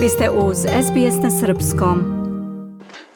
Vi 0.00 0.08
ste 0.08 0.30
uz 0.30 0.58
SBS 0.58 1.22
na 1.22 1.30
Srpskom. 1.30 1.98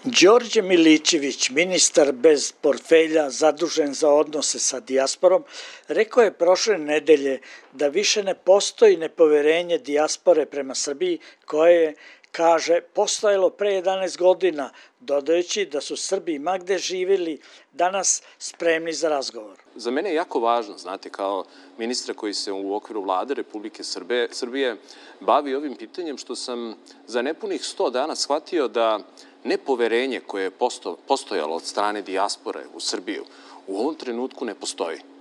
Đorđe 0.05 0.63
Milićević, 0.63 1.51
ministar 1.51 2.13
bez 2.13 2.53
portfelja 2.53 3.31
zadužen 3.31 3.95
za 3.95 4.09
odnose 4.09 4.59
sa 4.59 4.81
dijasporom, 4.81 5.45
rekao 5.89 6.23
je 6.23 6.33
prošle 6.33 6.79
nedelje 6.79 7.41
da 7.73 7.89
više 7.89 8.23
ne 8.23 8.35
postoji 8.35 8.97
nepoverenje 8.97 9.79
dijaspore 9.79 10.47
prema 10.47 10.75
Srbiji 10.75 11.19
koje 11.47 11.83
je, 11.83 11.95
kaže, 12.35 12.81
postojalo 12.81 13.51
pre 13.51 13.83
11 13.83 14.19
godina, 14.19 14.71
dodajući 15.01 15.67
da 15.67 15.81
su 15.81 15.97
Srbi 15.97 16.39
magde 16.39 16.79
živjeli 16.79 17.41
danas 17.73 18.23
spremni 18.39 18.93
za 18.93 19.09
razgovor. 19.09 19.59
Za 19.77 19.91
mene 19.91 20.11
je 20.11 20.15
jako 20.15 20.41
važno, 20.41 20.79
znate, 20.79 21.11
kao 21.11 21.45
ministra 21.79 22.15
koji 22.15 22.35
se 22.35 22.53
u 22.53 22.75
okviru 22.75 23.03
vlade 23.03 23.35
Republike 23.35 23.85
Srbije, 23.85 24.29
Srbije 24.33 24.77
bavi 25.21 25.55
ovim 25.55 25.77
pitanjem, 25.77 26.19
što 26.19 26.35
sam 26.37 26.75
za 27.07 27.23
nepunih 27.23 27.61
100 27.61 27.91
dana 27.91 28.15
shvatio 28.17 28.69
da 28.69 28.99
nepoverenje 29.45 30.21
koje 30.21 30.45
je 30.45 30.59
postojalo 31.07 31.57
od 31.57 31.63
strane 31.63 32.03
dijaspore 32.03 32.65
u 32.75 32.81
Srbiju 32.81 33.25
u 33.67 33.79
ovom 33.79 33.95
trenutku 33.95 34.45
ne 34.45 34.55
postoji. 34.55 35.14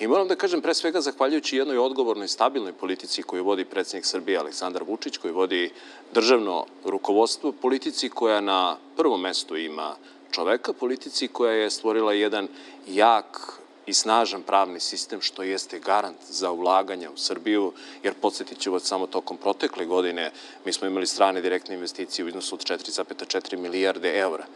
I 0.00 0.06
moram 0.08 0.28
da 0.28 0.36
kažem, 0.36 0.62
pre 0.62 0.74
svega, 0.74 1.00
zahvaljujući 1.00 1.56
jednoj 1.56 1.78
odgovornoj, 1.78 2.28
stabilnoj 2.28 2.72
politici 2.72 3.22
koju 3.22 3.44
vodi 3.44 3.64
predsednik 3.64 4.06
Srbije 4.06 4.38
Aleksandar 4.38 4.82
Vučić, 4.82 5.16
koji 5.16 5.32
vodi 5.32 5.70
državno 6.14 6.66
rukovodstvo, 6.84 7.52
politici 7.52 8.08
koja 8.08 8.40
na 8.40 8.76
prvom 8.96 9.20
mestu 9.20 9.56
ima 9.56 9.96
čoveka, 10.30 10.72
politici 10.72 11.28
koja 11.28 11.52
je 11.52 11.70
stvorila 11.70 12.12
jedan 12.12 12.48
jak 12.88 13.60
i 13.86 13.94
snažan 13.94 14.42
pravni 14.42 14.80
sistem, 14.80 15.20
što 15.20 15.42
jeste 15.42 15.78
garant 15.78 16.24
za 16.28 16.50
ulaganje 16.50 17.08
u 17.08 17.16
Srbiju, 17.16 17.72
jer 18.02 18.14
podsjetit 18.14 18.58
ću 18.58 18.72
vas 18.72 18.82
samo 18.82 19.06
tokom 19.06 19.36
protekle 19.36 19.86
godine, 19.86 20.30
mi 20.64 20.72
smo 20.72 20.86
imali 20.86 21.06
strane 21.06 21.40
direktne 21.40 21.74
investicije 21.74 22.24
u 22.24 22.28
iznosu 22.28 22.54
od 22.54 22.64
4,4 22.64 23.56
milijarde 23.56 24.18
eura, 24.18 24.46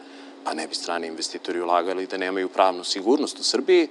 pa 0.43 0.53
ne 0.53 0.67
bi 0.67 0.75
strani 0.75 1.07
investitori 1.07 1.61
ulagali 1.61 2.07
da 2.07 2.17
nemaju 2.17 2.49
pravnu 2.49 2.83
sigurnost 2.83 3.39
u 3.39 3.43
Srbiji. 3.43 3.89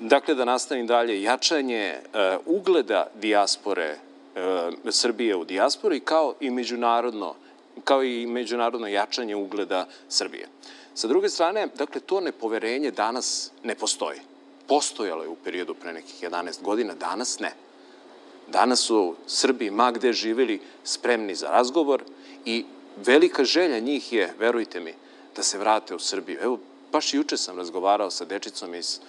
Dakle, 0.00 0.34
da 0.34 0.44
nastavim 0.44 0.86
dalje, 0.86 1.22
jačanje 1.22 1.94
uh, 2.04 2.20
ugleda 2.46 3.06
dijaspore 3.14 3.96
uh, 3.96 4.92
Srbije 4.92 5.36
u 5.36 5.44
dijaspori 5.44 6.00
kao 6.00 6.34
i 6.40 6.50
međunarodno 6.50 7.34
kao 7.84 8.04
i 8.04 8.26
međunarodno 8.26 8.86
jačanje 8.86 9.36
ugleda 9.36 9.86
Srbije. 10.08 10.48
Sa 10.94 11.08
druge 11.08 11.28
strane, 11.28 11.68
dakle, 11.78 12.00
to 12.00 12.20
nepoverenje 12.20 12.90
danas 12.90 13.50
ne 13.62 13.74
postoji 13.74 14.20
postojalo 14.66 15.22
je 15.22 15.28
u 15.28 15.36
periodu 15.36 15.74
pre 15.74 15.92
nekih 15.92 16.22
11 16.22 16.62
godina, 16.62 16.94
danas 16.94 17.38
ne. 17.38 17.52
Danas 18.48 18.80
su 18.80 19.14
Srbi 19.26 19.70
ma 19.70 19.90
gde 19.90 20.12
živeli 20.12 20.60
spremni 20.84 21.34
za 21.34 21.50
razgovor 21.50 22.02
i 22.44 22.64
velika 22.96 23.44
želja 23.44 23.78
njih 23.78 24.12
je, 24.12 24.34
verujte 24.38 24.80
mi, 24.80 24.94
da 25.36 25.42
se 25.42 25.58
vrate 25.58 25.94
u 25.94 25.98
Srbiju. 25.98 26.38
Evo, 26.42 26.58
baš 26.92 27.14
juče 27.14 27.36
sam 27.36 27.58
razgovarao 27.58 28.10
sa 28.10 28.24
dečicom 28.24 28.74
iz 28.74 29.00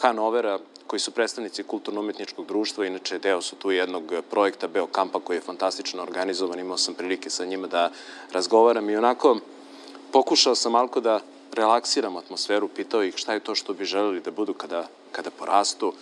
Hanovera, 0.00 0.58
koji 0.86 1.00
su 1.00 1.10
predstavnici 1.10 1.62
kulturno-umetničkog 1.62 2.46
društva, 2.46 2.86
inače 2.86 3.18
deo 3.18 3.42
su 3.42 3.56
tu 3.56 3.70
jednog 3.70 4.12
projekta 4.30 4.68
Beokampa 4.68 5.20
koji 5.20 5.36
je 5.36 5.40
fantastično 5.40 6.02
organizovan, 6.02 6.60
imao 6.60 6.76
sam 6.76 6.94
prilike 6.94 7.30
sa 7.30 7.44
njima 7.44 7.66
da 7.66 7.90
razgovaram 8.32 8.90
i 8.90 8.96
onako 8.96 9.36
pokušao 10.12 10.54
sam 10.54 10.72
malko 10.72 11.00
da 11.00 11.20
relaksiram 11.52 12.16
atmosferu, 12.16 12.68
pitao 12.68 13.02
ih 13.02 13.16
šta 13.16 13.32
je 13.32 13.40
to 13.40 13.54
što 13.54 13.72
bi 13.72 13.84
želeli 13.84 14.20
da 14.20 14.30
budu 14.30 14.54
kada, 14.54 14.88
kada 15.12 15.30
porastu. 15.30 15.92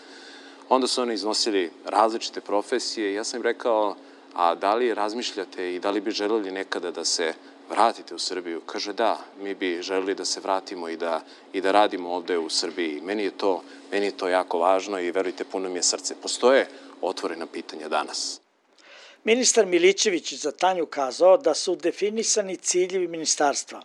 Onda 0.69 0.87
su 0.87 1.03
oni 1.03 1.15
iznosili 1.15 1.71
različite 1.85 2.41
profesije 2.41 3.11
i 3.11 3.15
ja 3.15 3.25
sam 3.25 3.41
im 3.41 3.43
rekao, 3.43 3.97
a 4.35 4.55
da 4.55 4.75
li 4.75 4.95
razmišljate 4.95 5.75
i 5.75 5.81
da 5.81 5.91
li 5.91 6.01
bi 6.01 6.11
želeli 6.11 6.51
nekada 6.51 6.91
da 6.91 7.05
se 7.05 7.35
vratite 7.71 8.15
u 8.15 8.19
Srbiju? 8.19 8.61
Kaže 8.67 8.93
da, 8.93 9.19
mi 9.41 9.55
bi 9.55 9.83
želeli 9.83 10.15
da 10.15 10.25
se 10.25 10.41
vratimo 10.41 10.89
i 10.89 10.97
da, 10.97 11.21
i 11.53 11.61
da 11.61 11.73
radimo 11.73 12.15
ovde 12.15 12.39
u 12.39 12.51
Srbiji. 12.51 13.01
Meni 13.01 13.25
je, 13.25 13.31
to, 13.31 13.63
meni 13.91 14.07
je 14.07 14.17
to 14.17 14.29
jako 14.29 14.59
važno 14.59 15.01
i 15.01 15.11
verujte, 15.11 15.45
puno 15.45 15.69
mi 15.69 15.79
je 15.79 15.83
srce. 15.83 16.15
Postoje 16.23 16.69
otvorena 17.01 17.47
pitanja 17.47 17.89
danas. 17.89 18.41
Ministar 19.25 19.67
Milićević 19.67 20.35
za 20.35 20.51
Tanju 20.53 20.87
kazao 20.87 21.37
da 21.37 21.55
su 21.55 21.77
definisani 21.77 22.57
ciljevi 22.57 23.09
ministarstva, 23.09 23.83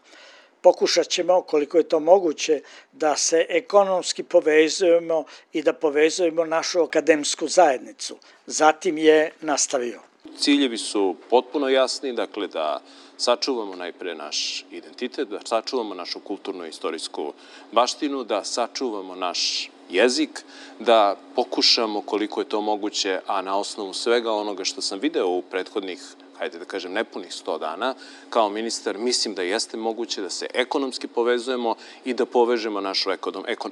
pokušat 0.61 1.07
ćemo, 1.07 1.41
koliko 1.41 1.77
je 1.77 1.89
to 1.89 1.99
moguće, 1.99 2.61
da 2.91 3.15
se 3.17 3.45
ekonomski 3.49 4.23
povezujemo 4.23 5.23
i 5.53 5.61
da 5.61 5.73
povezujemo 5.73 6.45
našu 6.45 6.81
akademsku 6.83 7.47
zajednicu. 7.47 8.17
Zatim 8.45 8.97
je 8.97 9.31
nastavio. 9.41 10.06
Ciljevi 10.37 10.77
su 10.77 11.15
potpuno 11.29 11.69
jasni, 11.69 12.13
dakle 12.13 12.47
da 12.47 12.81
sačuvamo 13.17 13.75
najpre 13.75 14.15
naš 14.15 14.65
identitet, 14.71 15.29
da 15.29 15.39
sačuvamo 15.45 15.95
našu 15.95 16.19
kulturno 16.19 16.65
istorijsku 16.65 17.33
baštinu, 17.71 18.23
da 18.23 18.43
sačuvamo 18.43 19.15
naš 19.15 19.69
jezik, 19.89 20.43
da 20.79 21.15
pokušamo 21.35 22.01
koliko 22.01 22.41
je 22.41 22.49
to 22.49 22.61
moguće, 22.61 23.19
a 23.27 23.41
na 23.41 23.57
osnovu 23.57 23.93
svega 23.93 24.31
onoga 24.31 24.63
što 24.63 24.81
sam 24.81 24.99
video 24.99 25.27
u 25.27 25.41
prethodnih 25.41 26.01
hajde 26.39 26.59
da 26.59 26.65
kažem, 26.65 26.93
nepunih 26.93 27.31
100 27.31 27.59
dana, 27.59 27.93
kao 28.29 28.49
ministar 28.49 28.97
mislim 28.97 29.35
da 29.35 29.41
jeste 29.41 29.77
moguće 29.77 30.21
da 30.21 30.29
se 30.29 30.47
ekonomski 30.53 31.07
povezujemo 31.07 31.75
i 32.05 32.13
da 32.13 32.25
povežemo 32.25 32.81
našu 32.81 33.09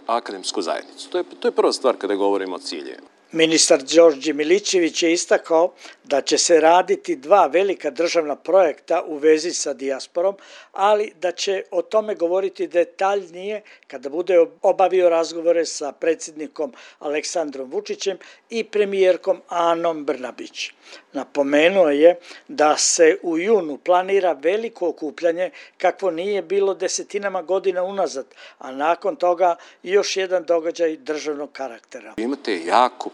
akademsku 0.08 0.62
zajednicu. 0.62 1.10
To 1.10 1.18
je, 1.18 1.24
to 1.40 1.48
je 1.48 1.52
prva 1.52 1.74
stvar 1.74 1.98
kada 1.98 2.16
govorimo 2.16 2.56
o 2.56 2.60
ciljevima. 2.60 3.15
Ministar 3.36 3.84
Đorđe 3.84 4.34
Milićević 4.34 5.04
je 5.04 5.14
istakao 5.14 5.74
da 6.04 6.22
će 6.22 6.38
se 6.38 6.60
raditi 6.62 7.16
dva 7.16 7.48
velika 7.48 7.90
državna 7.90 8.36
projekta 8.36 9.04
u 9.08 9.18
vezi 9.18 9.52
sa 9.52 9.74
dijasporom, 9.74 10.36
ali 10.72 11.14
da 11.22 11.32
će 11.32 11.64
o 11.72 11.82
tome 11.82 12.16
govoriti 12.16 12.68
detaljnije 12.68 13.62
kada 13.88 14.10
bude 14.10 14.46
obavio 14.62 15.10
razgovore 15.10 15.66
sa 15.66 15.92
predsjednikom 15.92 16.74
Aleksandrom 17.00 17.72
Vučićem 17.72 18.18
i 18.50 18.64
premijerkom 18.64 19.42
Anom 19.48 20.06
Brnabić. 20.06 20.72
Napomenuo 21.14 21.90
je 21.90 22.20
da 22.48 22.78
se 22.78 23.18
u 23.24 23.38
junu 23.38 23.78
planira 23.78 24.32
veliko 24.32 24.88
okupljanje 24.88 25.52
kakvo 25.78 26.12
nije 26.12 26.42
bilo 26.42 26.74
desetinama 26.74 27.42
godina 27.42 27.84
unazad, 27.84 28.26
a 28.58 28.72
nakon 28.72 29.16
toga 29.16 29.56
još 29.84 30.18
jedan 30.18 30.44
događaj 30.44 30.98
državnog 30.98 31.52
karaktera. 31.52 32.14
Imate 32.18 32.66
jako 32.66 33.10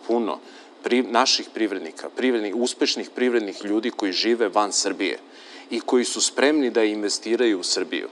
pri, 0.84 1.04
naših 1.04 1.50
privrednika, 1.54 2.10
privrednih, 2.10 2.56
uspešnih 2.56 3.10
privrednih 3.10 3.66
ljudi 3.66 3.92
koji 3.92 4.12
žive 4.12 4.50
van 4.50 4.72
Srbije 4.72 5.20
i 5.70 5.80
koji 5.80 6.06
su 6.06 6.22
spremni 6.22 6.70
da 6.70 6.84
investiraju 6.84 7.60
u 7.60 7.64
Srbiju. 7.64 8.08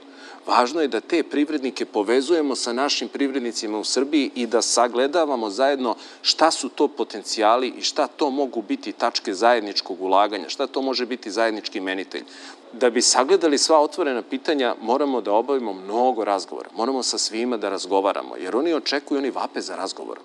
Važno 0.46 0.80
je 0.80 0.88
da 0.88 1.00
te 1.00 1.22
privrednike 1.22 1.84
povezujemo 1.84 2.56
sa 2.56 2.72
našim 2.72 3.08
privrednicima 3.08 3.78
u 3.78 3.84
Srbiji 3.84 4.30
i 4.34 4.46
da 4.46 4.62
sagledavamo 4.62 5.50
zajedno 5.50 5.94
šta 6.22 6.50
su 6.50 6.68
to 6.68 6.88
potencijali 6.88 7.68
i 7.68 7.82
šta 7.82 8.06
to 8.06 8.30
mogu 8.30 8.62
biti 8.62 8.92
tačke 8.92 9.34
zajedničkog 9.34 10.02
ulaganja, 10.02 10.48
šta 10.48 10.66
to 10.66 10.82
može 10.82 11.06
biti 11.06 11.30
zajednički 11.30 11.78
imenitelj. 11.78 12.24
Da 12.72 12.90
bi 12.90 13.02
sagledali 13.02 13.58
sva 13.58 13.80
otvorena 13.80 14.22
pitanja, 14.22 14.74
moramo 14.80 15.20
da 15.20 15.32
obavimo 15.32 15.72
mnogo 15.72 16.24
razgovora. 16.24 16.70
Moramo 16.76 17.02
sa 17.02 17.18
svima 17.18 17.56
da 17.56 17.68
razgovaramo, 17.68 18.36
jer 18.36 18.56
oni 18.56 18.74
očekuju, 18.74 19.18
oni 19.18 19.30
vape 19.30 19.60
za 19.60 19.76
razgovorom. 19.76 20.24